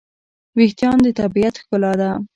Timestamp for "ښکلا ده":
1.61-2.09